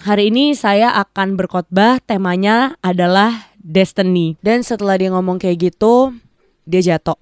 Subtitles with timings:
[0.00, 4.40] hari ini saya akan berkhotbah temanya adalah destiny.
[4.40, 6.16] Dan setelah dia ngomong kayak gitu,
[6.64, 7.20] dia jatuh.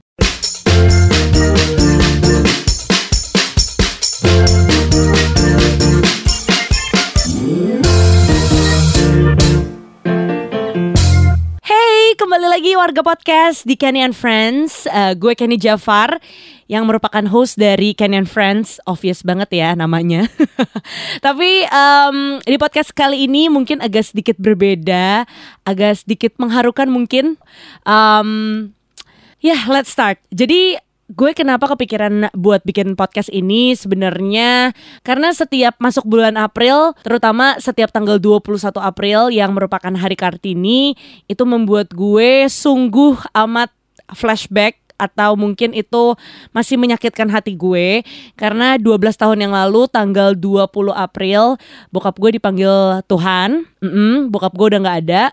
[11.66, 14.86] Hey, kembali lagi warga podcast di Kenny and Friends.
[14.86, 16.22] Uh, gue Kenny Jafar
[16.68, 18.76] yang merupakan host dari and Friends.
[18.84, 20.28] Obvious banget ya namanya.
[21.26, 25.24] Tapi um, di podcast kali ini mungkin agak sedikit berbeda,
[25.64, 27.40] agak sedikit mengharukan mungkin.
[27.88, 28.70] Um,
[29.40, 30.20] ya, yeah, let's start.
[30.28, 30.76] Jadi
[31.08, 37.88] gue kenapa kepikiran buat bikin podcast ini sebenarnya karena setiap masuk bulan April, terutama setiap
[37.88, 40.92] tanggal 21 April yang merupakan hari Kartini,
[41.24, 43.72] itu membuat gue sungguh amat
[44.12, 46.18] flashback atau mungkin itu
[46.52, 48.02] masih menyakitkan hati gue
[48.34, 51.56] karena 12 tahun yang lalu tanggal 20 April
[51.94, 55.24] bokap gue dipanggil Tuhan, mm -mm, bokap gue udah nggak ada.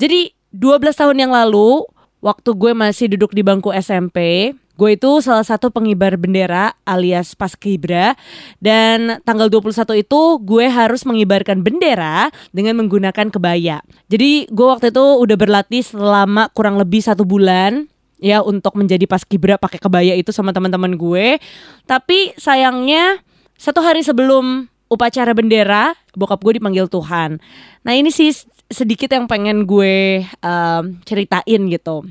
[0.00, 1.84] Jadi 12 tahun yang lalu
[2.24, 8.12] waktu gue masih duduk di bangku SMP, Gue itu salah satu pengibar bendera alias paskibra
[8.60, 13.80] dan tanggal 21 itu gue harus mengibarkan bendera dengan menggunakan kebaya.
[14.12, 17.88] Jadi gue waktu itu udah berlatih selama kurang lebih satu bulan
[18.20, 21.40] ya untuk menjadi paskibra pakai kebaya itu sama teman-teman gue.
[21.84, 23.20] Tapi sayangnya
[23.56, 27.42] satu hari sebelum upacara bendera, bokap gue dipanggil Tuhan.
[27.82, 28.30] Nah ini sih
[28.70, 32.06] sedikit yang pengen gue um, ceritain gitu.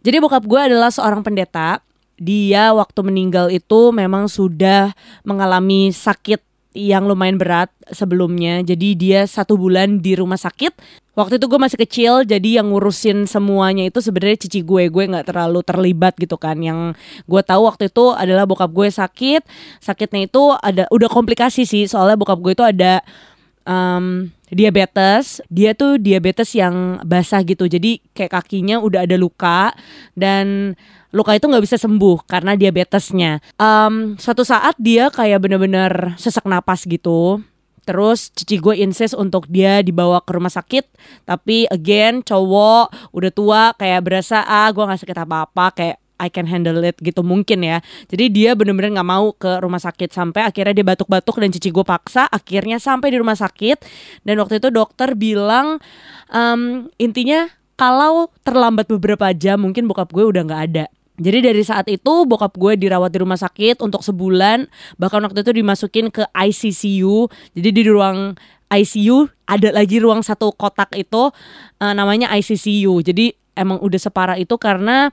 [0.00, 1.82] Jadi bokap gue adalah seorang pendeta.
[2.20, 4.92] Dia waktu meninggal itu memang sudah
[5.24, 6.44] mengalami sakit
[6.76, 8.60] yang lumayan berat sebelumnya.
[8.60, 10.76] Jadi dia satu bulan di rumah sakit.
[11.20, 14.88] Waktu itu gue masih kecil, jadi yang ngurusin semuanya itu sebenarnya cici gue.
[14.88, 16.56] Gue nggak terlalu terlibat gitu kan.
[16.56, 16.96] Yang
[17.28, 19.44] gue tahu waktu itu adalah bokap gue sakit.
[19.84, 21.84] Sakitnya itu ada udah komplikasi sih.
[21.84, 23.04] Soalnya bokap gue itu ada
[23.68, 29.70] um, diabetes dia tuh diabetes yang basah gitu jadi kayak kakinya udah ada luka
[30.18, 30.74] dan
[31.14, 36.82] luka itu nggak bisa sembuh karena diabetesnya um, suatu saat dia kayak bener-bener sesak napas
[36.86, 37.42] gitu
[37.84, 40.84] Terus cici gue insist untuk dia dibawa ke rumah sakit
[41.24, 46.44] Tapi again cowok udah tua kayak berasa ah gue gak sakit apa-apa Kayak I can
[46.44, 47.80] handle it gitu mungkin ya.
[48.12, 51.80] Jadi dia bener-bener nggak mau ke rumah sakit sampai akhirnya dia batuk-batuk dan cici gue
[51.80, 52.28] paksa.
[52.28, 53.80] Akhirnya sampai di rumah sakit
[54.28, 55.80] dan waktu itu dokter bilang
[56.28, 57.48] um, intinya
[57.80, 60.86] kalau terlambat beberapa jam mungkin bokap gue udah nggak ada.
[61.20, 64.66] Jadi dari saat itu bokap gue dirawat di rumah sakit untuk sebulan.
[64.96, 68.34] Bahkan waktu itu dimasukin ke ICCU jadi di ruang
[68.70, 71.34] ICU ada lagi ruang satu kotak itu
[71.82, 75.10] uh, namanya ICCU jadi emang udah separah itu karena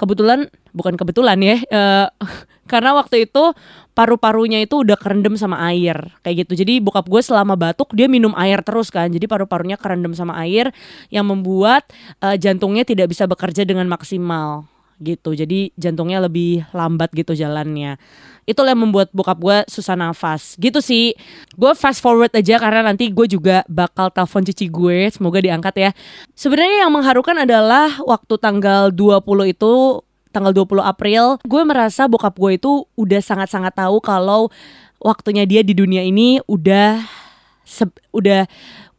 [0.00, 2.08] kebetulan bukan kebetulan ya uh,
[2.72, 3.52] karena waktu itu
[3.92, 5.94] paru-parunya itu udah kerendam sama air
[6.26, 6.64] kayak gitu.
[6.64, 9.06] Jadi bokap gue selama batuk dia minum air terus kan.
[9.12, 10.74] Jadi paru-parunya kerendam sama air
[11.12, 11.86] yang membuat
[12.24, 14.66] uh, jantungnya tidak bisa bekerja dengan maksimal
[15.00, 15.34] gitu.
[15.34, 17.98] Jadi jantungnya lebih lambat gitu jalannya.
[18.44, 20.54] Itu yang membuat bokap gue susah nafas.
[20.60, 21.16] Gitu sih.
[21.56, 25.08] Gue fast forward aja karena nanti gue juga bakal telepon cici gue.
[25.10, 25.90] Semoga diangkat ya.
[26.36, 30.02] Sebenarnya yang mengharukan adalah waktu tanggal 20 itu
[30.34, 34.50] tanggal 20 April gue merasa bokap gue itu udah sangat-sangat tahu kalau
[34.98, 37.06] waktunya dia di dunia ini udah
[38.10, 38.42] udah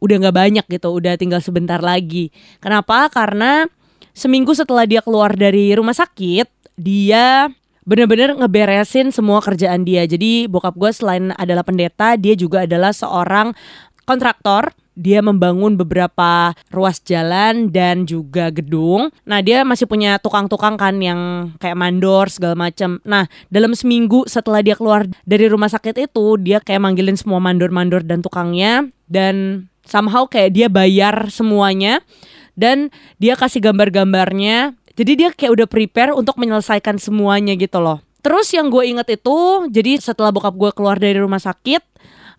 [0.00, 0.88] udah nggak banyak gitu.
[0.92, 2.30] Udah tinggal sebentar lagi.
[2.60, 3.08] Kenapa?
[3.08, 3.66] Karena
[4.16, 6.48] seminggu setelah dia keluar dari rumah sakit
[6.80, 7.52] dia
[7.86, 10.02] bener-bener ngeberesin semua kerjaan dia.
[10.04, 13.54] Jadi bokap gue selain adalah pendeta, dia juga adalah seorang
[14.08, 14.74] kontraktor.
[14.96, 19.12] Dia membangun beberapa ruas jalan dan juga gedung.
[19.28, 22.96] Nah, dia masih punya tukang-tukang kan yang kayak mandor segala macam.
[23.04, 28.08] Nah, dalam seminggu setelah dia keluar dari rumah sakit itu, dia kayak manggilin semua mandor-mandor
[28.08, 32.00] dan tukangnya dan somehow kayak dia bayar semuanya
[32.56, 32.90] dan
[33.20, 38.00] dia kasih gambar-gambarnya jadi dia kayak udah prepare untuk menyelesaikan semuanya gitu loh.
[38.24, 41.84] Terus yang gue inget itu, jadi setelah bokap gue keluar dari rumah sakit,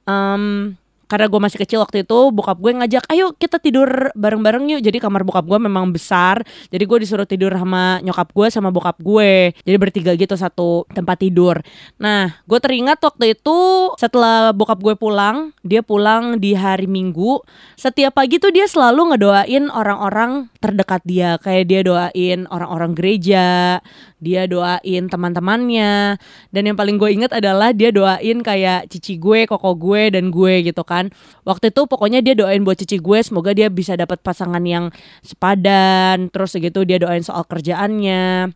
[0.04, 0.74] um,
[1.08, 4.82] karena gue masih kecil waktu itu bokap gue ngajak ayo kita tidur bareng-bareng yuk.
[4.84, 9.00] Jadi kamar bokap gue memang besar jadi gue disuruh tidur sama nyokap gue sama bokap
[9.00, 11.64] gue jadi bertiga gitu satu tempat tidur.
[11.98, 13.58] Nah gue teringat waktu itu
[13.98, 17.42] setelah bokap gue pulang dia pulang di hari minggu
[17.80, 21.40] setiap pagi tuh dia selalu ngedoain orang-orang terdekat dia.
[21.40, 23.80] Kayak dia doain orang-orang gereja
[24.18, 26.18] dia doain teman-temannya.
[26.50, 30.66] Dan yang paling gue inget adalah dia doain kayak cici gue koko gue dan gue
[30.66, 31.14] gitu kan.
[31.46, 34.90] Waktu itu pokoknya dia doain buat cici gue semoga dia bisa dapat pasangan yang
[35.22, 36.34] sepadan.
[36.34, 38.54] Terus gitu dia doain soal kerjaannya.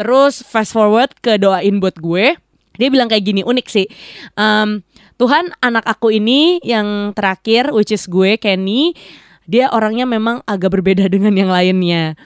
[0.00, 2.36] Terus fast forward ke doain buat gue.
[2.80, 3.84] Dia bilang kayak gini unik sih.
[4.34, 4.80] Um,
[5.20, 8.96] Tuhan anak aku ini yang terakhir which is gue Kenny
[9.46, 12.16] dia orangnya memang agak berbeda dengan yang lainnya.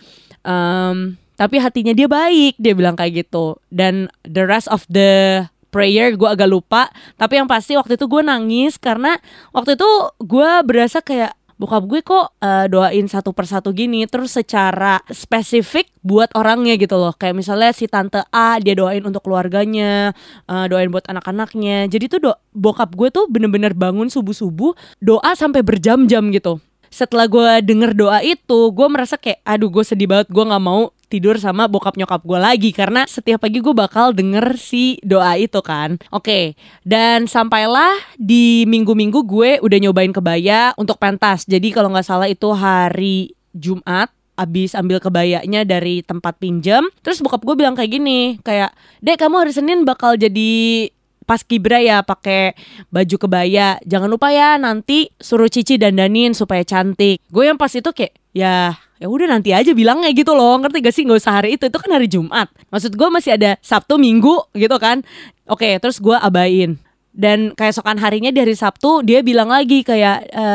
[0.46, 3.60] Um, tapi hatinya dia baik dia bilang kayak gitu.
[3.68, 5.44] Dan the rest of the
[5.76, 6.88] prayer gue agak lupa.
[7.20, 9.20] Tapi yang pasti waktu itu gue nangis karena
[9.52, 9.90] waktu itu
[10.24, 14.08] gue berasa kayak bokap gue kok uh, doain satu persatu gini?
[14.08, 17.12] Terus secara spesifik buat orangnya gitu loh.
[17.16, 20.16] Kayak misalnya si tante A dia doain untuk keluarganya
[20.48, 21.92] uh, doain buat anak-anaknya.
[21.92, 24.72] Jadi tuh do bokap gue tuh bener-bener bangun subuh-subuh
[25.04, 26.56] doa sampai berjam-jam gitu.
[26.88, 30.95] Setelah gue denger doa itu gue merasa kayak aduh gue sedih banget gue nggak mau
[31.06, 35.58] tidur sama bokap nyokap gue lagi karena setiap pagi gue bakal denger si doa itu
[35.62, 35.98] kan.
[36.10, 41.46] Oke, dan sampailah di minggu-minggu gue udah nyobain kebaya untuk pentas.
[41.46, 47.40] Jadi kalau nggak salah itu hari Jumat abis ambil kebayanya dari tempat pinjam terus bokap
[47.40, 48.68] gue bilang kayak gini kayak
[49.00, 50.86] dek kamu hari Senin bakal jadi
[51.26, 52.54] pas kibra ya pakai
[52.88, 53.76] baju kebaya.
[53.82, 57.20] Jangan lupa ya nanti suruh cici dandanin supaya cantik.
[57.28, 60.56] Gue yang pas itu kayak ya ya udah nanti aja bilangnya gitu loh.
[60.62, 61.02] Ngerti gak sih?
[61.04, 62.48] Nggak usah hari itu itu kan hari Jumat.
[62.70, 65.02] Maksud gue masih ada Sabtu Minggu gitu kan.
[65.50, 66.78] Oke terus gue abain
[67.16, 70.46] dan keesokan harinya dari Sabtu dia bilang lagi kayak e,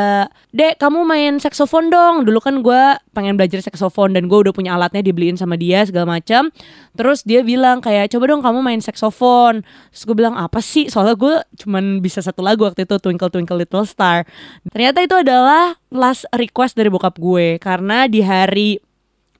[0.54, 2.22] dek kamu main saksofon dong.
[2.22, 6.16] Dulu kan gue pengen belajar saksofon dan gue udah punya alatnya dibeliin sama dia segala
[6.16, 6.54] macam
[6.94, 9.66] terus dia bilang kayak coba dong kamu main saksofon.
[9.90, 10.86] Terus gue bilang apa sih?
[10.86, 11.34] Soalnya gue
[11.66, 14.22] cuman bisa satu lagu waktu itu Twinkle Twinkle Little Star.
[14.70, 18.78] Ternyata itu adalah last request dari bokap gue karena di hari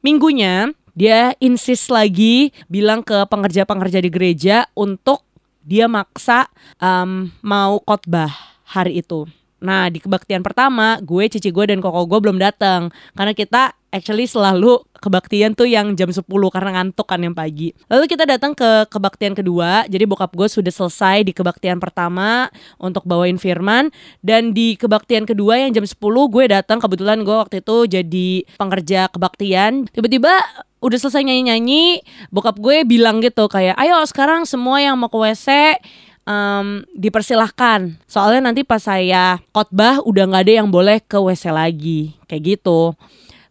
[0.03, 5.25] minggunya dia insist lagi bilang ke pengerja-pengerja di gereja untuk
[5.63, 6.51] dia maksa
[6.83, 8.31] um, mau khotbah
[8.67, 9.27] hari itu.
[9.63, 14.25] Nah di kebaktian pertama gue, cici gue dan koko gue belum datang karena kita actually
[14.25, 17.77] selalu kebaktian tuh yang jam 10 karena ngantuk kan yang pagi.
[17.93, 19.85] Lalu kita datang ke kebaktian kedua.
[19.87, 22.49] Jadi bokap gue sudah selesai di kebaktian pertama
[22.81, 23.93] untuk bawain firman
[24.25, 29.13] dan di kebaktian kedua yang jam 10 gue datang kebetulan gue waktu itu jadi pengerja
[29.13, 29.87] kebaktian.
[29.93, 30.41] Tiba-tiba
[30.83, 32.03] udah selesai nyanyi-nyanyi,
[32.35, 35.79] bokap gue bilang gitu kayak, ayo sekarang semua yang mau ke WC
[36.27, 37.99] um, dipersilahkan.
[38.07, 42.97] Soalnya nanti pas saya khotbah udah nggak ada yang boleh ke WC lagi, kayak gitu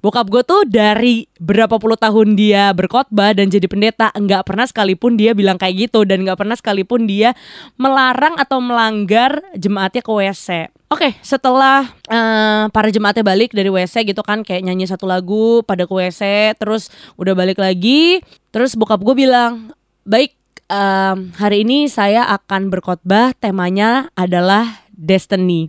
[0.01, 5.13] bokap gue tuh dari berapa puluh tahun dia berkhotbah dan jadi pendeta nggak pernah sekalipun
[5.13, 7.37] dia bilang kayak gitu dan nggak pernah sekalipun dia
[7.77, 10.73] melarang atau melanggar jemaatnya ke WC.
[10.91, 15.63] Oke, okay, setelah uh, para jemaatnya balik dari WC gitu kan kayak nyanyi satu lagu
[15.63, 18.19] pada ke WC, terus udah balik lagi,
[18.51, 19.71] terus bokap gue bilang,
[20.03, 20.35] "Baik,
[20.71, 25.67] um, hari ini saya akan berkhotbah, temanya adalah destiny."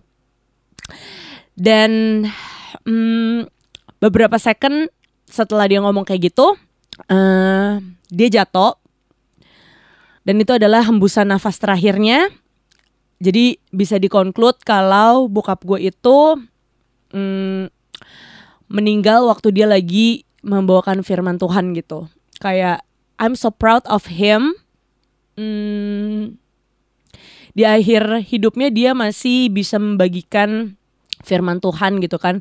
[1.58, 2.22] Dan
[2.86, 3.44] um,
[3.98, 4.86] beberapa second
[5.26, 6.54] setelah dia ngomong kayak gitu
[7.08, 7.80] uh,
[8.12, 8.76] dia jatuh.
[10.22, 12.30] Dan itu adalah hembusan nafas terakhirnya.
[13.22, 16.18] Jadi bisa dikonklut kalau bokap gue itu
[17.14, 17.66] um,
[18.66, 22.10] meninggal waktu dia lagi membawakan firman Tuhan gitu.
[22.42, 22.82] Kayak
[23.22, 24.58] I'm so proud of him
[25.36, 26.34] um,
[27.52, 30.76] di akhir hidupnya dia masih bisa membagikan
[31.22, 32.40] firman Tuhan gitu kan.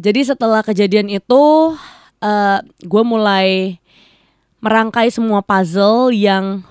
[0.00, 1.76] Jadi setelah kejadian itu
[2.24, 3.80] uh, gue mulai
[4.60, 6.64] merangkai semua puzzle yang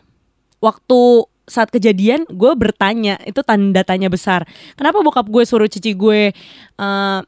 [0.62, 4.46] waktu saat kejadian gue bertanya itu tanda tanya besar.
[4.78, 6.30] Kenapa bokap gue suruh cici gue
[6.78, 7.20] uh,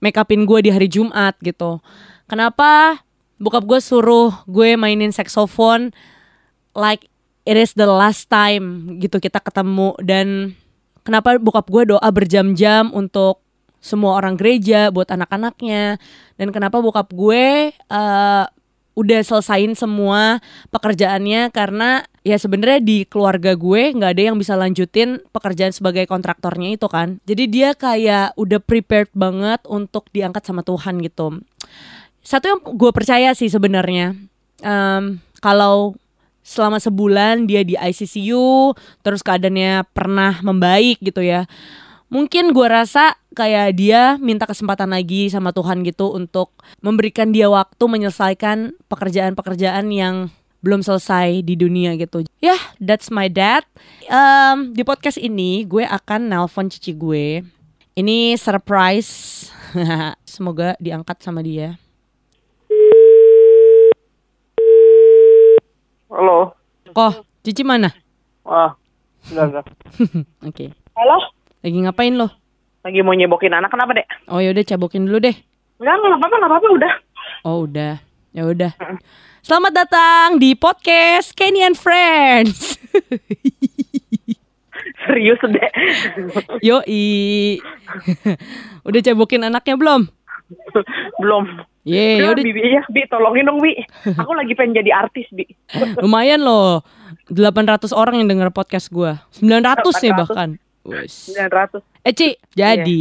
[0.00, 1.84] make upin gue di hari Jumat gitu?
[2.24, 3.04] Kenapa
[3.36, 5.92] bokap gue suruh gue mainin saxophone
[6.72, 7.12] like
[7.48, 9.96] it is the last time gitu kita ketemu.
[10.04, 10.52] Dan
[11.00, 13.40] kenapa bokap gue doa berjam-jam untuk
[13.80, 15.96] semua orang gereja buat anak-anaknya.
[16.36, 18.44] Dan kenapa bokap gue uh,
[18.92, 21.48] udah selesain semua pekerjaannya.
[21.48, 26.84] Karena ya sebenarnya di keluarga gue nggak ada yang bisa lanjutin pekerjaan sebagai kontraktornya itu
[26.84, 27.16] kan.
[27.24, 31.40] Jadi dia kayak udah prepared banget untuk diangkat sama Tuhan gitu.
[32.20, 34.12] Satu yang gue percaya sih sebenarnya
[34.60, 35.96] um, kalau
[36.48, 38.72] selama sebulan dia di ICCU
[39.04, 41.44] terus keadaannya pernah membaik gitu ya
[42.08, 47.84] mungkin gue rasa kayak dia minta kesempatan lagi sama Tuhan gitu untuk memberikan dia waktu
[47.84, 52.26] menyelesaikan pekerjaan-pekerjaan yang belum selesai di dunia gitu.
[52.42, 53.62] Ya, yeah, that's my dad.
[54.10, 57.46] Um, di podcast ini gue akan nelpon cici gue.
[57.94, 59.46] Ini surprise.
[60.26, 61.78] Semoga diangkat sama dia.
[66.08, 66.56] Halo.
[66.88, 67.92] Kok, Cici mana?
[68.48, 68.72] Ah,
[69.28, 69.68] sudah, Oke.
[70.40, 70.68] okay.
[70.96, 71.20] Halo.
[71.60, 72.32] Lagi ngapain lo?
[72.80, 74.08] Lagi mau nyebokin anak kenapa dek?
[74.32, 75.36] Oh ya udah cabokin dulu deh.
[75.76, 76.92] Enggak nggak apa-apa nggak apa-apa udah.
[77.44, 78.00] Oh udah
[78.32, 78.72] ya udah.
[79.44, 82.80] Selamat datang di podcast Kenny and Friends.
[85.04, 85.70] Serius deh.
[86.72, 87.60] Yoi.
[88.88, 90.08] udah cebokin anaknya belum?
[91.20, 91.44] Belum.
[91.88, 93.72] Ye, Udah, udah Bi, Bi, ya, Bi, tolongin dong, Bi.
[94.20, 95.48] Aku lagi pengen jadi artis, Bi.
[96.04, 96.84] lumayan loh.
[97.32, 99.24] 800 orang yang denger podcast gua.
[99.40, 100.20] 900 nih 800.
[100.20, 100.48] bahkan.
[100.84, 101.32] Wes.
[101.32, 101.80] 900.
[102.04, 103.00] Eh Ci, jadi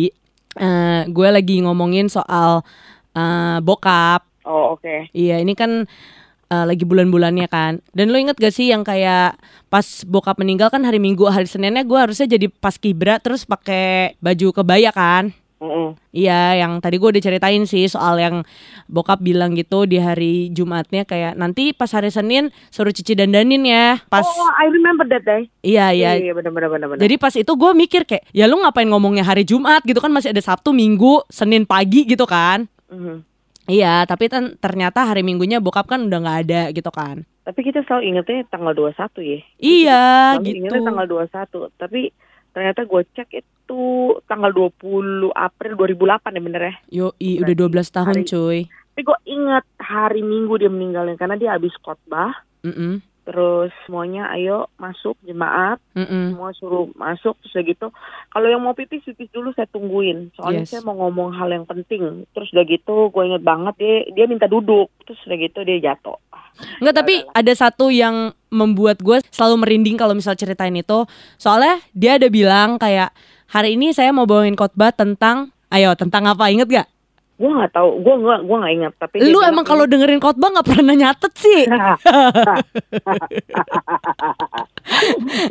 [0.56, 2.64] eh, gue lagi ngomongin soal
[3.12, 4.24] eh, bokap.
[4.48, 5.12] Oh, oke.
[5.12, 5.84] Iya, ini kan
[6.48, 7.84] eh, lagi bulan-bulannya kan.
[7.92, 9.36] Dan lo inget gak sih yang kayak
[9.68, 14.16] pas bokap meninggal kan hari Minggu, hari Seninnya gue harusnya jadi pas kibra terus pakai
[14.24, 15.36] baju kebaya kan?
[16.14, 18.46] Iya, yang tadi gue udah ceritain sih soal yang
[18.86, 23.98] bokap bilang gitu di hari Jumatnya kayak nanti pas hari Senin suruh cici dandanin ya.
[24.06, 25.50] Pas Oh, I remember that day.
[25.66, 26.14] iya iya.
[26.18, 26.98] Iya, benar benar benar.
[27.02, 30.30] Jadi pas itu gue mikir kayak ya lu ngapain ngomongnya hari Jumat gitu kan masih
[30.30, 32.70] ada Sabtu, Minggu, Senin pagi gitu kan.
[32.94, 33.26] Mhm.
[33.68, 37.28] Iya, tapi kan ternyata hari Minggunya bokap kan udah nggak ada gitu kan.
[37.44, 39.40] Tapi kita selalu ingetnya tanggal 21 ya.
[39.58, 40.04] Iya
[40.36, 40.58] Selalu gitu.
[40.60, 42.02] ingetnya tanggal 21, tapi
[42.58, 43.84] ternyata gue cek itu
[44.26, 46.74] tanggal 20 April 2008 ya bener ya.
[46.90, 48.60] Yoi, udah 12 tahun Hari- cuy.
[48.66, 52.34] Tapi gue inget hari Minggu dia meninggalnya karena dia habis khotbah.
[52.66, 56.32] Mm-mm, Terus semuanya ayo masuk jemaat, mm-mm.
[56.32, 57.92] semua suruh masuk terus gitu.
[58.32, 60.32] Kalau yang mau pipis pipis dulu saya tungguin.
[60.40, 60.72] Soalnya Yes.
[60.72, 62.24] saya mau ngomong hal yang penting.
[62.32, 64.88] Terus udah gitu gue inget banget dia dia minta duduk.
[65.04, 66.16] Terus udah gitu dia jatuh.
[66.80, 71.04] Enggak, tapi ada satu yang membuat gue selalu merinding kalau misal ceritain itu.
[71.36, 73.12] Soalnya dia ada bilang kayak
[73.52, 76.88] hari ini saya mau bawain khotbah tentang ayo tentang apa inget gak?
[77.38, 78.94] Gue nggak tahu, gue nggak gue nggak ingat.
[78.98, 81.70] Tapi Lu emang kalau dengerin khotbah nggak pernah nyatet sih.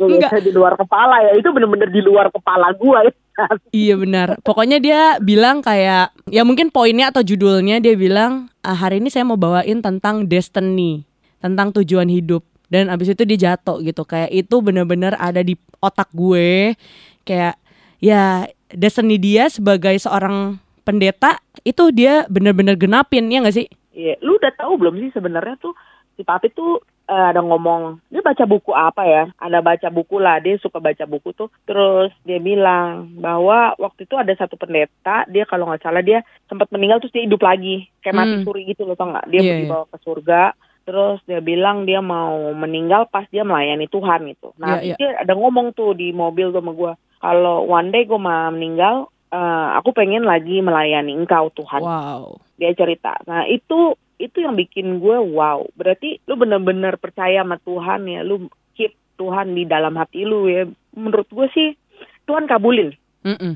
[0.03, 1.31] Biasa di luar kepala ya.
[1.39, 3.01] Itu bener-bener di luar kepala gue.
[3.69, 4.41] Iya benar.
[4.41, 9.29] Pokoknya dia bilang kayak ya mungkin poinnya atau judulnya dia bilang "Ah, hari ini saya
[9.29, 11.05] mau bawain tentang destiny,
[11.37, 12.41] tentang tujuan hidup.
[12.65, 16.73] Dan abis itu dia jatuh gitu kayak itu benar-benar ada di otak gue
[17.29, 17.61] kayak
[18.01, 21.35] ya destiny dia sebagai seorang pendeta
[21.67, 23.67] itu dia benar-benar genapin ya nggak sih?
[23.91, 25.75] Iya, lu udah tahu belum sih sebenarnya tuh
[26.15, 29.23] si papi tuh eh, ada ngomong dia baca buku apa ya?
[29.35, 31.51] Ada baca buku lah, dia suka baca buku tuh.
[31.67, 36.71] Terus dia bilang bahwa waktu itu ada satu pendeta, dia kalau nggak salah dia sempat
[36.71, 38.45] meninggal terus dia hidup lagi, kayak mati Hmm.
[38.47, 39.27] suri gitu loh, tau nggak?
[39.27, 40.43] Dia Iya, dibawa ke surga.
[40.87, 44.55] Terus dia bilang dia mau meninggal pas dia melayani Tuhan gitu.
[44.55, 44.95] Nah, Iya, iya.
[44.95, 49.67] dia ada ngomong tuh di mobil sama gua, kalau one day gue mau meninggal, eh,
[49.77, 52.39] aku pengen lagi melayani Engkau Tuhan Wow.
[52.55, 53.19] dia cerita.
[53.27, 55.61] Nah itu itu yang bikin gue wow.
[55.77, 58.25] Berarti lu bener-bener percaya sama Tuhan ya.
[58.25, 60.65] Lu keep Tuhan di dalam hati lu ya.
[60.97, 61.69] Menurut gue sih
[62.25, 62.91] Tuhan kabulin
[63.23, 63.55] Mm-mm,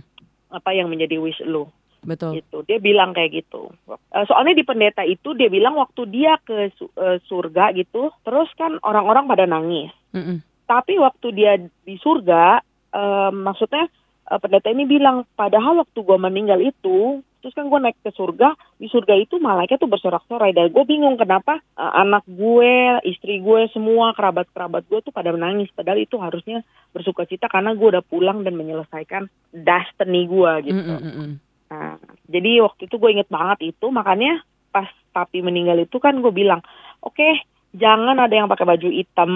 [0.54, 1.68] apa yang menjadi wish lu
[2.06, 2.38] betul.
[2.38, 2.62] gitu.
[2.66, 3.74] Dia bilang kayak gitu.
[3.90, 8.78] Eh, soalnya di pendeta itu dia bilang waktu dia ke eh, surga gitu, terus kan
[8.86, 9.94] orang-orang pada nangis.
[10.14, 10.42] Mm-mm.
[10.66, 12.62] Tapi waktu dia di surga,
[12.94, 13.90] eh, maksudnya
[14.32, 18.56] eh, pendeta ini bilang, padahal waktu gue meninggal itu, terus kan gue naik ke surga,
[18.80, 20.56] di surga itu malaikat tuh bersorak-sorai.
[20.56, 25.68] Dan gue bingung kenapa eh, anak gue, istri gue, semua kerabat-kerabat gue tuh pada menangis.
[25.76, 26.64] Padahal itu harusnya
[26.96, 30.80] bersuka cita karena gue udah pulang dan menyelesaikan destiny gue gitu.
[30.80, 31.30] Mm-mm-mm.
[31.72, 31.96] Nah,
[32.28, 36.60] jadi waktu itu gue inget banget itu, makanya pas papi meninggal itu kan gue bilang,
[37.00, 39.32] oke, jangan ada yang pakai baju hitam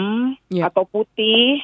[0.52, 0.68] Iya.
[0.68, 1.64] atau putih,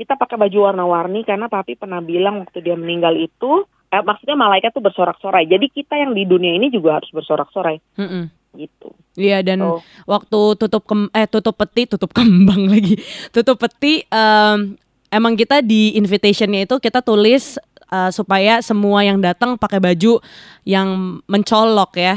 [0.00, 4.72] kita pakai baju warna-warni karena papi pernah bilang waktu dia meninggal itu, eh, maksudnya malaikat
[4.72, 5.44] tuh bersorak-sorai.
[5.44, 8.32] Jadi kita yang di dunia ini juga harus bersorak-sorai Mm-mm.
[8.56, 8.96] gitu.
[9.20, 9.84] Iya dan Oh.
[10.08, 12.96] waktu tutup kem eh tutup peti tutup kembang lagi
[13.28, 14.80] tutup peti em,
[15.12, 17.60] emang kita di invitationnya itu kita tulis
[17.92, 20.24] eh, supaya semua yang datang pakai baju
[20.64, 22.16] yang mencolok ya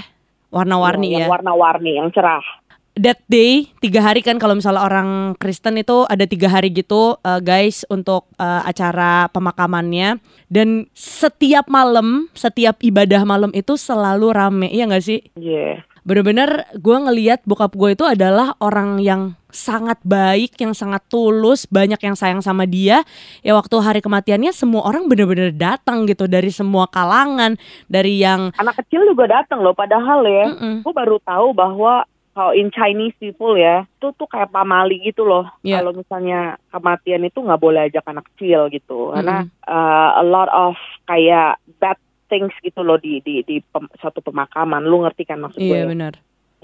[0.54, 1.30] warna-warni yang ya.
[1.34, 2.46] warna-warni, yang cerah.
[2.94, 7.42] That day tiga hari kan kalau misalnya orang Kristen itu ada tiga hari gitu eh,
[7.42, 14.86] guys untuk eh, acara pemakamannya dan setiap malam setiap ibadah malam itu selalu rame iya
[14.86, 15.26] nggak sih?
[15.34, 15.82] Iya.
[16.04, 22.02] bener-bener gue ngeliat bokap gue itu adalah orang yang sangat baik, yang sangat tulus, banyak
[22.02, 23.06] yang sayang sama dia.
[23.46, 28.84] Ya waktu hari kematiannya semua orang bener-bener datang gitu dari semua kalangan, dari yang Anak
[28.84, 30.46] kecil juga datang loh, padahal ya.
[30.52, 30.76] Mm-mm.
[30.84, 32.04] gue baru tahu bahwa
[32.34, 35.46] kalau in Chinese people ya, itu tuh kayak pamali gitu loh.
[35.62, 35.80] Iya.
[35.80, 39.70] Kalau misalnya kematian itu nggak boleh ajak anak kecil gitu, karena Mm-mm.
[39.70, 40.74] uh, a lot of
[41.06, 42.02] kayak bad
[42.34, 44.82] things gitu loh di di di pem- suatu pemakaman.
[44.82, 45.94] Lu ngerti kan maksud iya gue?
[45.94, 46.14] benar.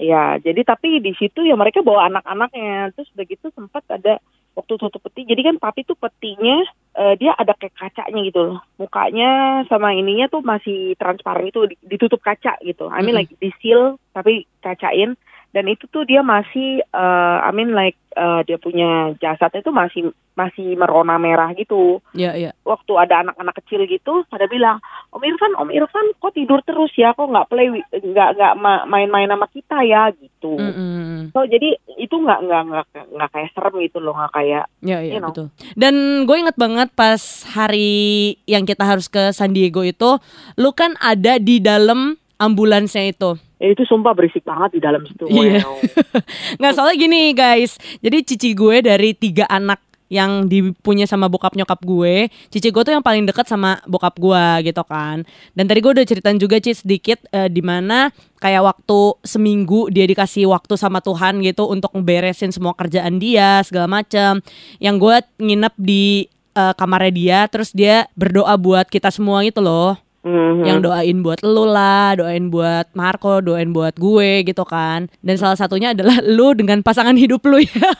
[0.00, 2.90] Ya, jadi tapi di situ ya mereka bawa anak-anaknya.
[2.96, 4.18] Terus begitu sempat ada
[4.58, 5.28] waktu tutup peti.
[5.28, 6.66] Jadi kan papi tuh petinya
[6.98, 8.58] eh, dia ada kayak kacanya gitu loh.
[8.80, 12.88] Mukanya sama ininya tuh masih transparan itu di- ditutup kaca gitu.
[12.88, 13.28] I mean Mm-mm.
[13.28, 15.14] like di seal tapi kacain.
[15.50, 20.02] Dan itu tuh dia masih uh, I mean like uh, dia punya jasadnya itu masih
[20.38, 22.00] masih merona merah gitu.
[22.16, 22.50] Iya, iya.
[22.64, 24.80] Waktu ada anak-anak kecil gitu, pada bilang,
[25.12, 29.28] Om Irfan, Om Irfan, kok tidur terus ya, kok nggak play, nggak nggak ma- main-main
[29.28, 30.56] sama kita ya gitu.
[30.56, 31.34] Mm-mm.
[31.36, 32.84] So jadi itu nggak nggak nggak
[33.20, 35.28] nggak kayak serem gitu loh, nggak kayak Ya, ya, You know.
[35.34, 35.46] betul.
[35.76, 37.20] Dan gue inget banget pas
[37.52, 40.16] hari yang kita harus ke San Diego itu,
[40.56, 43.36] lu kan ada di dalam ambulansnya itu.
[43.60, 45.28] Ya itu sumpah berisik banget di dalam situ.
[45.28, 45.62] Iya.
[45.62, 45.78] Wow.
[46.58, 51.86] Nggak soalnya gini guys, jadi cici gue dari tiga anak yang dipunya sama bokap nyokap
[51.86, 55.22] gue, cici gue tuh yang paling dekat sama bokap gue gitu kan.
[55.54, 58.10] Dan tadi gue udah ceritain juga Ci sedikit eh, di mana
[58.42, 63.86] kayak waktu seminggu dia dikasih waktu sama Tuhan gitu untuk beresin semua kerjaan dia segala
[64.02, 64.42] macam.
[64.82, 66.26] Yang gue nginep di
[66.58, 70.68] eh, kamarnya dia, terus dia berdoa buat kita semua gitu loh Mhm.
[70.68, 75.08] yang doain buat lu lah, doain buat Marco, doain buat gue gitu kan.
[75.24, 77.90] Dan salah satunya adalah lu dengan pasangan hidup lu ya.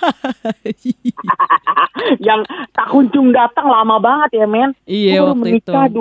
[2.27, 2.45] yang
[2.77, 4.77] tak kunjung datang lama banget ya men.
[4.85, 6.01] Iya, Gue waktu menikah itu.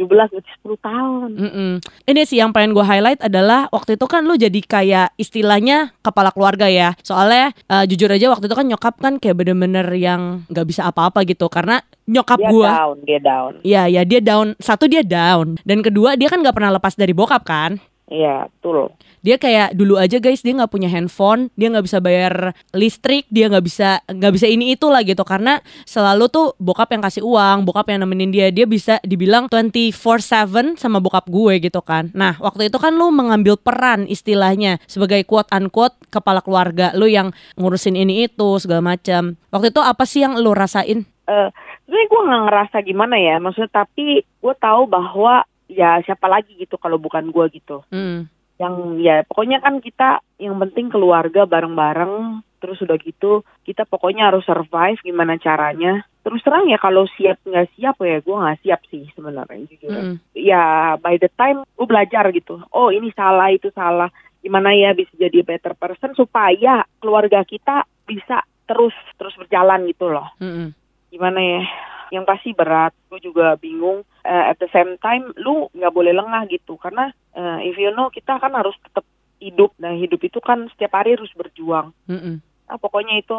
[0.00, 1.28] 2017, berarti 10 tahun.
[1.36, 1.70] Mm-mm.
[2.08, 6.32] Ini sih yang pengen gue highlight adalah waktu itu kan lu jadi kayak istilahnya kepala
[6.32, 6.96] keluarga ya.
[7.04, 11.24] Soalnya eh, jujur aja waktu itu kan nyokap kan kayak bener-bener yang nggak bisa apa-apa
[11.28, 13.52] gitu karena nyokap Dia gue down, dia down.
[13.60, 14.56] Iya, ya dia down.
[14.56, 17.76] Satu dia down dan kedua dia kan nggak pernah lepas dari bokap kan.
[18.08, 18.88] Iya, betul.
[19.20, 23.50] dia kayak dulu aja guys dia nggak punya handphone dia nggak bisa bayar listrik dia
[23.50, 27.66] nggak bisa nggak bisa ini itu lah gitu karena selalu tuh bokap yang kasih uang
[27.66, 32.70] bokap yang nemenin dia dia bisa dibilang 24/7 sama bokap gue gitu kan nah waktu
[32.70, 38.30] itu kan lu mengambil peran istilahnya sebagai quote unquote kepala keluarga lu yang ngurusin ini
[38.30, 41.48] itu segala macam waktu itu apa sih yang lu rasain Eh,
[41.88, 46.76] sebenarnya gue nggak ngerasa gimana ya, maksudnya tapi gue tahu bahwa ya siapa lagi gitu
[46.76, 47.80] kalau bukan gue gitu.
[47.88, 48.28] hmm.
[48.60, 54.44] Yang ya pokoknya kan kita yang penting keluarga bareng-bareng, terus udah gitu kita pokoknya harus
[54.44, 56.04] survive gimana caranya.
[56.20, 59.88] Terus terang ya kalau siap nggak siap ya gue nggak siap sih sebenarnya jujur.
[59.88, 60.14] Mm-mm.
[60.36, 64.12] Ya by the time gue belajar gitu, oh ini salah itu salah,
[64.44, 70.28] gimana ya bisa jadi better person supaya keluarga kita bisa terus terus berjalan gitu loh
[70.38, 70.76] Mm-mm.
[71.08, 71.62] Gimana ya?
[72.08, 72.92] Yang pasti berat.
[73.12, 74.04] Gue juga bingung.
[74.24, 76.80] Eh, at the same time lu nggak boleh lengah gitu.
[76.80, 79.04] Karena eh, if you know kita kan harus tetap
[79.40, 79.76] hidup.
[79.80, 81.92] Nah hidup itu kan setiap hari harus berjuang.
[82.08, 82.44] Mm-mm.
[82.68, 83.36] nah, pokoknya itu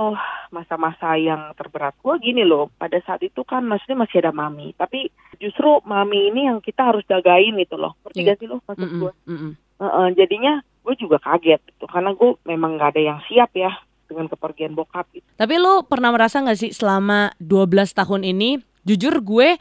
[0.49, 1.93] masa-masa yang terberat.
[2.01, 2.73] Gue gini loh.
[2.81, 4.73] Pada saat itu kan maksudnya masih ada mami.
[4.73, 7.93] Tapi justru mami ini yang kita harus jagain gitu loh.
[8.05, 9.01] Ngerti gak sih lo maksud Mm-mm.
[9.01, 9.53] gue Mm-mm.
[9.79, 11.85] Heeh, jadinya gue juga kaget gitu.
[11.85, 13.69] Karena gue memang nggak ada yang siap ya
[14.09, 15.23] dengan kepergian bokap gitu.
[15.37, 19.55] Tapi lu pernah merasa gak sih selama 12 tahun ini Jujur gue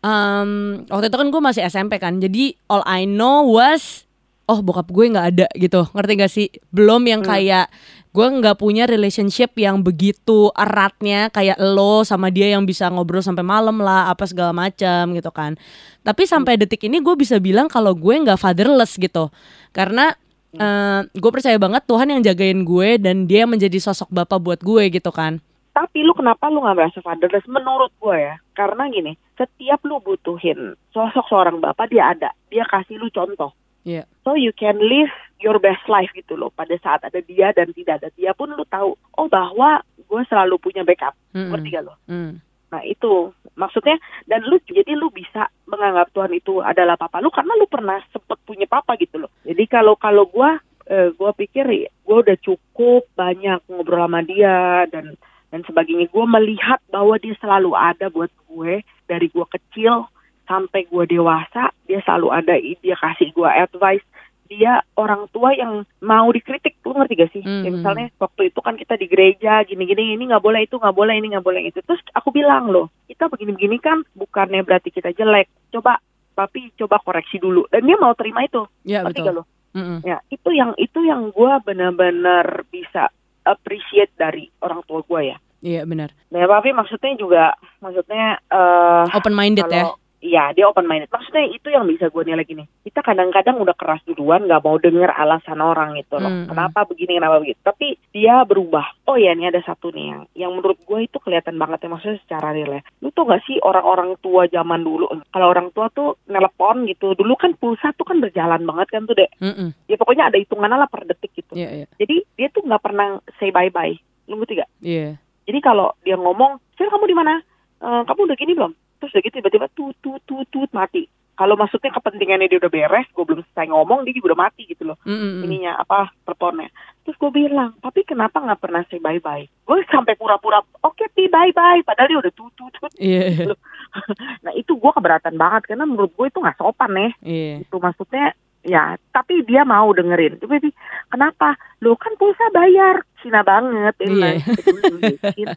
[0.00, 0.50] em,
[0.86, 4.06] Waktu itu kan gue masih SMP kan Jadi all I know was
[4.46, 6.46] Oh bokap gue gak ada gitu Ngerti gak sih?
[6.70, 7.30] Belum yang Hmm.
[7.34, 7.66] kayak
[8.12, 13.40] Gue nggak punya relationship yang begitu eratnya Kayak lo sama dia yang bisa ngobrol sampai
[13.40, 15.56] malam lah Apa segala macam gitu kan
[16.04, 19.32] Tapi sampai detik ini gue bisa bilang kalau gue nggak fatherless gitu
[19.72, 20.12] Karena
[20.56, 24.92] eh, gue percaya banget Tuhan yang jagain gue Dan dia menjadi sosok bapak buat gue
[24.92, 25.40] gitu kan
[25.72, 27.48] Tapi lu kenapa lu nggak merasa fatherless?
[27.48, 33.00] Menurut gue ya, karena gini, setiap lu butuhin sosok seorang bapak dia ada, dia kasih
[33.00, 33.56] lu contoh.
[33.82, 34.04] Iya.
[34.22, 35.10] So you can live
[35.42, 36.54] your best life gitu loh.
[36.54, 40.60] Pada saat ada dia dan tidak ada dia pun lu tahu, oh bahwa gue selalu
[40.60, 41.16] punya backup.
[41.34, 41.50] Mm-mm.
[41.50, 41.94] Ngerti gak lo?
[42.06, 42.38] Mm.
[42.72, 47.52] Nah itu maksudnya dan lu jadi lu bisa menganggap Tuhan itu adalah papa lu karena
[47.60, 49.30] lu pernah sempet punya papa gitu loh.
[49.44, 50.56] Jadi kalau kalau gua
[50.88, 51.68] eh, gua pikir
[52.08, 55.20] gua udah cukup banyak ngobrol sama dia dan
[55.52, 56.08] dan sebagainya.
[56.08, 60.08] Gua melihat bahwa dia selalu ada buat gue dari gua kecil
[60.48, 64.02] sampai gua dewasa dia selalu ada dia kasih gua advice
[64.44, 67.42] dia orang tua yang mau dikritik lu ngerti gak sih?
[67.42, 67.78] Ya, Mhm.
[67.78, 71.32] misalnya waktu itu kan kita di gereja gini-gini ini nggak boleh itu nggak boleh ini
[71.32, 75.96] nggak boleh itu terus aku bilang loh kita begini-begini kan bukannya berarti kita jelek coba
[76.32, 79.28] tapi coba koreksi dulu dan dia mau terima itu Ya ngerti betul.
[79.28, 79.44] gak lo?
[79.72, 79.98] Mm-mm.
[80.04, 83.08] Ya itu yang itu yang gue benar-benar bisa
[83.42, 85.38] appreciate dari orang tua gue ya.
[85.62, 86.10] Iya benar.
[86.28, 89.94] Nah tapi maksudnya juga maksudnya eh Open minded ya.
[90.22, 91.10] Iya, dia open minded.
[91.10, 92.62] Maksudnya itu yang bisa gue nilai gini.
[92.86, 96.30] Kita kadang-kadang udah keras duluan, nggak mau denger alasan orang gitu loh.
[96.30, 97.58] Hmm, Kenapa begini, kenapa begitu.
[97.58, 98.86] Tapi dia berubah.
[99.10, 101.90] Oh ya, ini ada satu nih yang, yang menurut gue itu kelihatan banget ya.
[101.90, 102.82] Maksudnya secara real ya.
[103.02, 107.18] Lu tau gak sih orang-orang tua zaman dulu, kalau orang tua tuh nelpon gitu.
[107.18, 109.30] Dulu kan pulsa tuh kan berjalan banget kan tuh deh.
[109.42, 109.74] Mm-mm.
[109.90, 111.58] Ya pokoknya ada hitungannya lah per detik gitu.
[111.58, 111.86] Iya iya.
[111.98, 113.98] Jadi dia tuh nggak pernah say bye-bye.
[114.30, 114.70] Lu ngerti gak?
[114.78, 115.18] Iya.
[115.50, 117.42] Jadi kalau dia ngomong, Sir kamu di mana?
[117.82, 118.72] "Eh, kamu udah gini belum?
[119.02, 121.10] Terus udah gitu tiba-tiba tut tut tut tut mati.
[121.32, 124.84] kalau maksudnya kepentingannya dia udah beres, gue belum selesai ngomong, dia juga udah mati gitu
[124.84, 125.00] loh.
[125.02, 125.42] Mm-mm.
[125.42, 126.68] Ininya apa teleponnya.
[127.02, 129.48] Terus gue bilang, tapi kenapa nggak pernah say bye bye?
[129.64, 132.70] Gue sampai pura-pura, oke pi bye bye, padahal dia udah tutut.
[132.70, 132.92] Tut.
[133.00, 133.48] Iya.
[134.44, 137.10] nah itu gue keberatan banget karena menurut gue itu nggak sopan ya.
[137.24, 137.54] Iya.
[137.64, 140.36] Itu maksudnya ya, tapi dia mau dengerin.
[140.38, 140.70] Tapi
[141.08, 141.56] kenapa?
[141.80, 143.96] Lo kan pulsa bayar, Cina banget.
[143.98, 144.20] ya, Iya.
[144.20, 145.56] nah,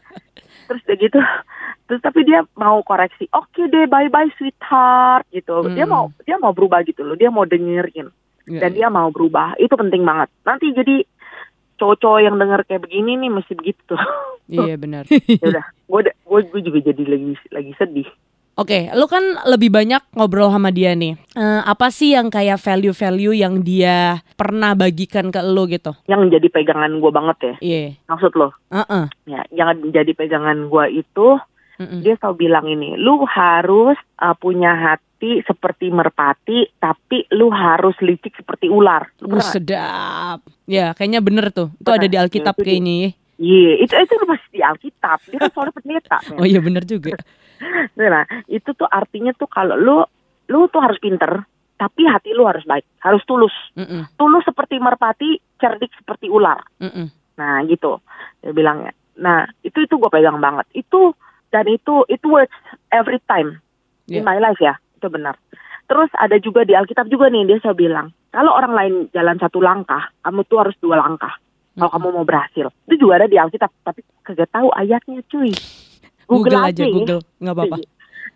[0.66, 1.20] Terus udah gitu,
[1.86, 3.30] terus tapi dia mau koreksi.
[3.30, 5.66] Oke deh, bye bye sweetheart gitu.
[5.72, 5.92] Dia Hmm.
[5.92, 7.14] mau dia mau berubah gitu loh.
[7.14, 8.10] Dia mau dengerin
[8.46, 9.54] Iya, dan dia mau berubah.
[9.56, 10.30] Itu penting banget.
[10.42, 11.02] Nanti jadi
[11.76, 13.94] cowok-cowok yang denger kayak begini nih mesti begitu.
[14.46, 15.02] Iya benar.
[15.42, 18.06] ya udah, gue gue juga jadi lagi lagi sedih.
[18.56, 21.12] Oke, lu kan lebih banyak ngobrol sama dia nih.
[21.34, 25.92] Eh, apa sih yang kayak value-value yang dia pernah bagikan ke lu gitu?
[26.06, 27.54] Yang jadi pegangan gue banget ya.
[27.58, 27.82] Iya.
[28.06, 28.48] Maksud lo?
[28.70, 29.04] Heeh.
[29.26, 31.26] Ya, yang jadi pegangan gue itu
[31.76, 32.00] Mm-mm.
[32.00, 38.36] dia selalu bilang ini, lu harus uh, punya hati seperti merpati, tapi lu harus licik
[38.36, 39.08] seperti ular.
[39.20, 39.52] Uh, Lu nggak?
[39.52, 40.38] sedap.
[40.64, 41.72] Ya, kayaknya bener tuh.
[41.76, 42.00] Itu Pernah.
[42.00, 42.66] ada di Alkitab Ya, dia.
[42.68, 43.10] kayaknya ya.
[43.36, 45.18] Iya, itu itu masih di Alkitab.
[45.28, 46.18] Dia kan soalnya pendeta.
[46.34, 47.16] Oh iya bener juga.
[47.96, 50.04] Nah, itu tuh artinya tuh kalau lu
[50.46, 51.40] lu tuh harus pinter,
[51.74, 53.52] tapi hati lu harus baik, harus tulus.
[53.72, 54.04] Mm-mm.
[54.12, 56.60] Tulus seperti merpati, cerdik seperti ular.
[56.84, 57.08] Mm-mm.
[57.40, 57.96] Nah, gitu.
[58.44, 58.92] Dia bilangnya.
[59.16, 60.68] Nah, itu itu gue pegang banget.
[60.76, 61.16] Itu
[61.54, 62.56] dan itu it works
[62.90, 63.60] every time
[64.10, 64.26] in Iya.
[64.26, 64.78] my life ya.
[64.98, 65.38] Itu benar.
[65.86, 69.62] Terus ada juga di Alkitab juga nih dia selalu bilang, kalau orang lain jalan satu
[69.62, 71.38] langkah, kamu tuh harus dua langkah.
[71.76, 72.72] Kalau kamu mau berhasil.
[72.88, 75.52] Itu juga ada di Alkitab, tapi kagak tahu ayatnya cuy.
[76.26, 76.90] Google aja, ya.
[76.90, 77.22] Google.
[77.38, 77.76] nggak apa-apa.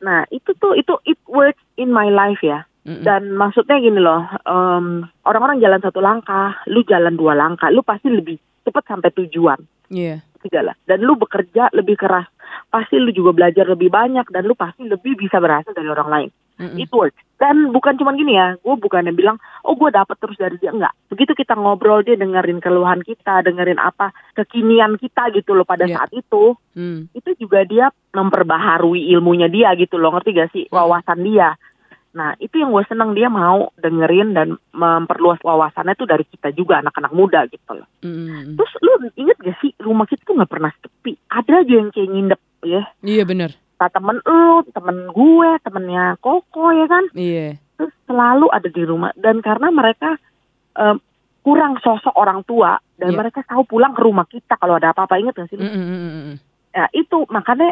[0.01, 2.63] Nah, itu tuh itu it works in my life ya.
[2.87, 3.05] Mm-mm.
[3.05, 8.09] Dan maksudnya gini loh, em, orang-orang jalan satu langkah, lu jalan dua langkah, lu pasti
[8.09, 9.61] lebih cepat sampai tujuan
[9.91, 10.23] Iya.
[10.41, 10.73] segala.
[10.89, 12.25] Dan lu bekerja lebih keras,
[12.73, 16.31] pasti lu juga belajar lebih banyak dan lu pasti lebih bisa berhasil dari orang lain.
[16.57, 16.77] Mm-mm.
[16.77, 17.17] It works.
[17.37, 20.93] Dan bukan cuma gini ya, gue bukannya bilang, oh gue dapet terus dari dia enggak.
[21.09, 25.97] Begitu kita ngobrol dia dengerin keluhan kita, dengerin apa kekinian kita gitu loh pada Iya.
[26.01, 27.13] saat itu, Mm.
[27.17, 31.57] itu juga dia memperbaharui ilmunya dia gitu loh, ngerti gak sih wawasan dia.
[32.11, 36.83] Nah itu yang gue seneng dia mau dengerin dan memperluas wawasannya tuh dari kita juga
[36.83, 37.87] anak-anak muda gitu loh.
[38.03, 38.59] Mm-mm.
[38.59, 41.15] Terus lu inget gak sih rumah kita tuh nggak pernah sepi.
[41.31, 42.83] Ada aja yang kayak ngindep ya.
[43.07, 43.55] Iya bener.
[43.79, 47.05] Entah temen lu, temen gue, temennya Koko ya kan.
[47.15, 47.63] Iya.
[47.79, 49.15] Terus selalu ada di rumah.
[49.15, 50.19] Dan karena mereka
[50.77, 50.99] em,
[51.47, 52.77] kurang sosok orang tua.
[52.99, 53.19] Dan Iya.
[53.23, 55.17] mereka tahu pulang ke rumah kita kalau ada apa-apa.
[55.17, 55.65] Ingat gak sih lu?
[55.65, 56.37] Mm-mm.
[56.75, 57.71] Ya itu makanya,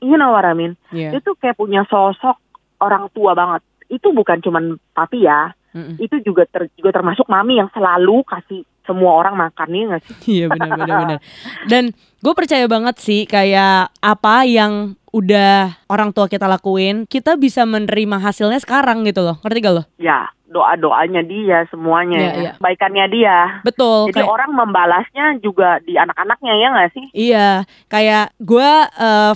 [0.00, 0.78] you know what I mean?
[0.94, 1.18] Iya.
[1.18, 2.38] Itu kayak punya sosok
[2.80, 3.60] orang tua banget.
[3.90, 5.52] Itu bukan cuman papi ya.
[5.74, 5.98] Mm-mm.
[5.98, 10.14] Itu juga ter- juga termasuk mami yang selalu kasih semua orang makan ya nggak sih?
[10.40, 11.18] Iya benar benar benar.
[11.70, 11.84] Dan
[12.20, 18.22] gue percaya banget sih kayak apa yang udah orang tua kita lakuin, kita bisa menerima
[18.22, 19.36] hasilnya sekarang gitu loh.
[19.42, 19.82] Ngerti gak lo?
[19.98, 22.34] Ya doa-doanya dia semuanya, Iya, ya.
[22.42, 22.52] iya.
[22.58, 23.38] kebaikannya dia.
[23.62, 24.10] Betul.
[24.10, 27.04] Jadi kayak- orang membalasnya juga di anak-anaknya ya nggak sih?
[27.14, 27.48] Iya,
[27.86, 28.70] kayak gue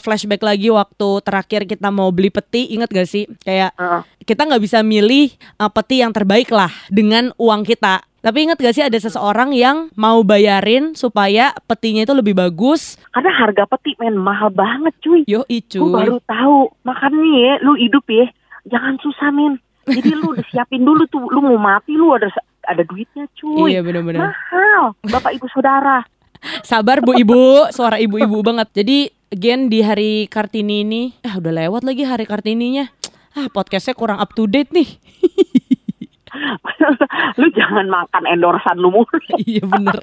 [0.03, 3.31] flashback lagi waktu terakhir kita mau beli peti, inget gak sih?
[3.47, 4.03] Kayak Heeh.
[4.27, 5.31] kita nggak bisa milih
[5.63, 8.03] uh, peti yang terbaik lah dengan uang kita.
[8.19, 12.74] Tapi inget gak sih ada seseorang yang mau bayarin supaya petinya itu lebih bagus?
[13.11, 15.23] Karena harga peti men mahal banget cuy.
[15.25, 15.81] Yo Gue icu.
[15.85, 16.71] baru tahu.
[16.83, 18.27] Makanya ya, lu hidup ya,
[18.67, 19.59] jangan susah men.
[19.85, 22.29] Jadi lu udah siapin dulu tuh, lu mau mati lu ada
[22.65, 23.73] ada duitnya cuy.
[23.73, 24.33] Iya benar-benar.
[24.33, 26.05] Mahal, bapak ibu saudara.
[26.61, 28.69] Sabar bu ibu, suara ibu-ibu banget.
[28.85, 28.99] Jadi
[29.33, 32.89] again di hari Kartini ini, ah udah lewat lagi hari Kartininya.
[33.35, 34.87] Ah podcastnya kurang up to date nih.
[37.41, 39.19] lu jangan makan endorsan lu mulu.
[39.49, 39.97] iya bener.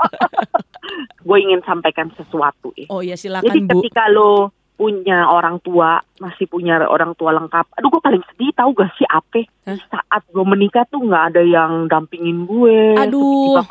[1.27, 2.89] Gue ingin sampaikan sesuatu ya.
[2.89, 3.79] Oh ya Jadi silakan bu.
[3.85, 4.51] ketika lo
[4.81, 7.69] punya orang tua, masih punya orang tua lengkap.
[7.77, 9.45] Aduh, gue paling sedih tahu gak sih apa?
[9.77, 12.97] Saat gue menikah tuh nggak ada yang dampingin gue.
[12.97, 13.61] Aduh.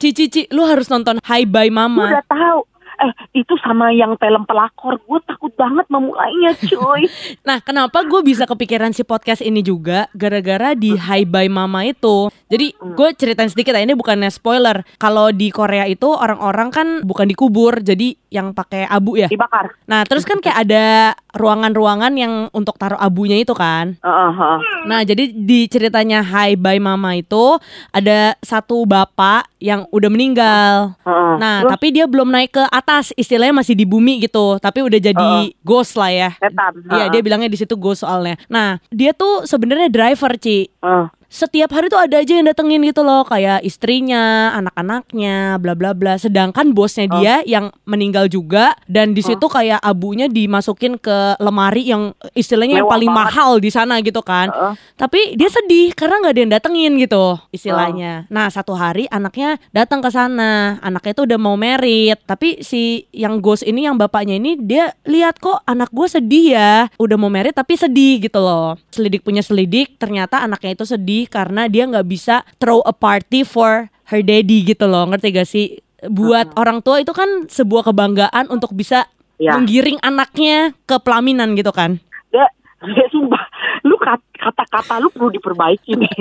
[0.00, 2.08] Cici, Cici, lu harus nonton Hi Bye Gue Mama.
[2.08, 2.60] udah tahu.
[2.98, 4.98] Eh, itu sama yang film pelakor.
[5.06, 7.06] Gue takut banget memulainya, cuy.
[7.48, 12.28] Nah, kenapa gue bisa kepikiran si podcast ini juga gara-gara di Hi Bye Mama itu.
[12.50, 14.82] Jadi gue ceritain sedikit ya, ini bukannya spoiler.
[14.98, 19.28] Kalau di Korea itu orang-orang kan bukan dikubur, jadi yang pakai abu ya.
[19.28, 19.72] Dibakar.
[19.88, 20.86] Nah, terus kan kayak ada
[21.32, 23.96] ruangan-ruangan yang untuk taruh abunya itu kan.
[24.00, 24.56] Heeh.
[24.88, 27.56] Nah, jadi di ceritanya Hi Bye Mama itu
[27.94, 30.74] ada satu bapak yang udah meninggal.
[31.04, 31.34] heeh.
[31.40, 34.96] Nah, Terus tapi dia belum naik ke atas, istilahnya masih di bumi gitu, tapi udah
[34.96, 36.30] jadi ghost lah ya.
[36.40, 36.72] setan.
[36.88, 37.08] Iya, Heeh.
[37.12, 38.40] dia bilangnya di situ ghost soalnya.
[38.48, 40.72] Nah, dia tuh sebenarnya driver, Ci.
[40.80, 41.06] Heeh.
[41.28, 46.16] Setiap hari tuh ada aja yang datengin gitu loh kayak istrinya, anak-anaknya, bla bla bla.
[46.16, 47.20] Sedangkan bosnya Oh.
[47.20, 52.88] dia yang meninggal juga dan di situ kayak abunya dimasukin ke lemari yang istilahnya yang
[52.88, 53.24] Mewah paling banget.
[53.28, 54.48] mahal di sana gitu kan.
[54.48, 54.72] Heeh.
[54.96, 58.24] Tapi dia sedih karena nggak ada yang datengin gitu istilahnya.
[58.32, 63.44] Nah satu hari anaknya datang ke sana, anaknya tuh udah mau merit, tapi si yang
[63.44, 67.52] ghost ini yang bapaknya ini dia lihat kok anak gue sedih ya, udah mau merit
[67.52, 68.80] tapi sedih gitu loh.
[68.88, 73.88] Selidik punya selidik, ternyata anaknya itu sedih karena dia nggak bisa throw a party for
[74.06, 75.66] her daddy gitu loh, ngerti gak sih?
[76.06, 79.54] Buat orang tua itu kan sebuah kebanggaan untuk bisa Ya.
[79.54, 82.02] menggiring anaknya ke pelaminan gitu kan.
[82.34, 82.50] Dek,
[82.90, 83.38] Dek, sumpah,
[83.82, 86.14] lu kat- kata-kata lu perlu diperbaiki nih.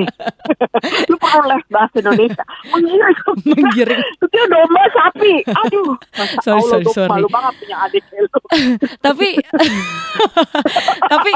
[1.09, 2.43] lu perlu les bahasa Indonesia.
[2.67, 3.17] Menggiring.
[3.45, 4.01] Menggiring.
[4.01, 5.33] Itu dia domba sapi.
[5.45, 5.93] Aduh.
[6.11, 7.09] Masa Sorry, Allah, sorry, sorry.
[7.09, 8.27] malu banget punya adik lu.
[9.05, 9.29] tapi
[11.07, 11.31] tapi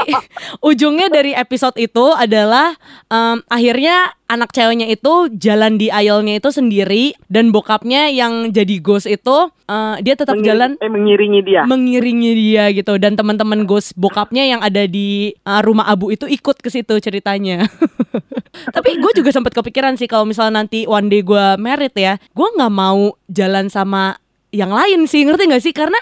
[0.60, 2.74] ujungnya dari episode itu adalah
[3.06, 9.04] em, akhirnya anak ceweknya itu jalan di aisle-nya itu sendiri dan bokapnya yang jadi ghost
[9.04, 9.36] itu
[9.68, 11.62] eh, dia tetap Mengiring- jalan Eh, mengiringi dia.
[11.62, 16.56] mengiringi dia gitu dan teman-teman ghost bokapnya yang ada di uh, rumah abu itu ikut
[16.58, 17.68] ke situ ceritanya.
[18.76, 22.48] Tapi gue juga sempat kepikiran sih kalau misalnya nanti one day gue merit ya, gue
[22.58, 24.18] nggak mau jalan sama
[24.52, 25.96] yang lain sih ngerti nggak sih karena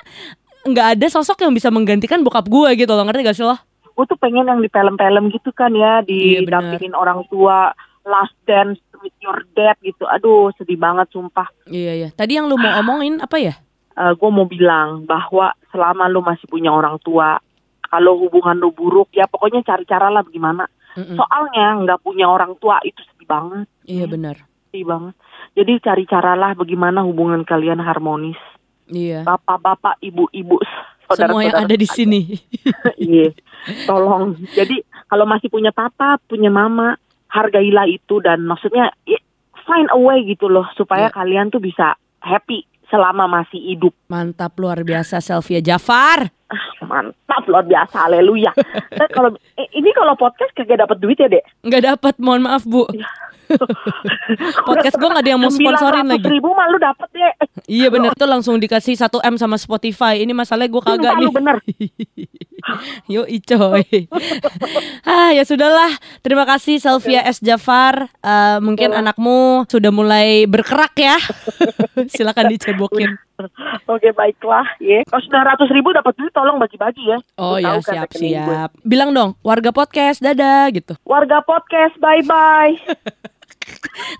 [0.66, 3.56] nggak ada sosok yang bisa menggantikan bokap gue gitu loh ngerti gak sih lo?
[3.96, 6.00] Gue tuh pengen yang di film-film gitu kan ya.
[6.04, 6.44] Iya.
[6.46, 7.72] Didampingin orang tua.
[8.00, 10.08] Last dance with your dad gitu.
[10.08, 11.48] Aduh sedih banget sumpah.
[11.68, 12.08] Iya iya.
[12.12, 13.54] Tadi yang lu mau omongin apa ya?
[14.00, 17.36] gue mau bilang bahwa selama lu masih punya orang tua,
[17.90, 20.64] kalau hubungan lu buruk, ya pokoknya cari cara lah bagaimana.
[20.94, 21.14] Mm-mm.
[21.14, 24.36] Soalnya nggak punya orang tua itu sedih banget, Iya benar.
[24.66, 25.14] sedih banget.
[25.52, 28.38] Jadi cari cara lah bagaimana hubungan kalian harmonis.
[28.86, 29.22] Iya.
[29.22, 30.58] Bapak-bapak, ibu-ibu,
[31.10, 32.38] Semua yang ada di sini.
[32.96, 33.34] Iya,
[33.84, 34.38] tolong.
[34.48, 36.94] Jadi kalau masih punya papa, punya mama,
[37.26, 39.22] hargailah itu dan maksudnya i-
[39.62, 41.14] find a way gitu loh supaya Iya.
[41.14, 43.94] kalian tuh bisa happy selama masih hidup.
[44.10, 46.28] Mantap luar biasa Selvia Jafar.
[46.82, 48.50] Mantap luar biasa, haleluya.
[49.16, 51.46] Kalau eh, ini kalau podcast kagak dapat duit ya, Dek?
[51.62, 52.90] Nggak dapat, mohon maaf Bu.
[54.68, 56.26] Podcast gue nggak ada yang mau sponsorin lagi.
[56.26, 57.32] ribu mah lu dapet deh.
[57.70, 60.22] Iya bener tuh langsung dikasih 1 M sama Spotify.
[60.22, 61.30] Ini masalahnya gue kagak nih.
[61.32, 61.56] bener.
[63.12, 63.84] Yo coy.
[65.10, 65.90] ah ya sudahlah.
[66.20, 68.08] Terima kasih Selvia S Jafar.
[68.20, 69.02] Eh, mungkin Oke lah.
[69.04, 71.16] anakmu sudah mulai berkerak ya.
[72.06, 73.16] Silakan dicebokin.
[73.88, 75.00] Oke baiklah, ya.
[75.08, 77.18] Kalau sembilan ratus ribu dapat duit, tolong bagi-bagi ya.
[77.40, 78.52] Oh ya kan siap rekening gue.
[78.52, 78.70] siap.
[78.84, 80.92] Bilang dong warga podcast dadah gitu.
[81.08, 82.76] Warga podcast, bye bye.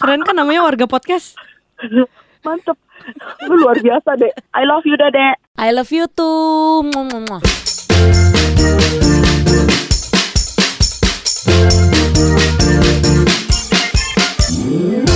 [0.01, 1.37] Keren kan namanya warga podcast.
[2.45, 2.77] Mantep.
[3.49, 4.33] Lu luar biasa, Dek.
[4.55, 5.37] I love you, Dek.
[5.57, 6.85] I love you too.
[6.89, 7.39] Mua, mua.
[14.51, 15.10] Yeah.